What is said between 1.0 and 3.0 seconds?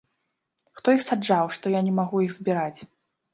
саджаў, што я не магу іх збіраць!?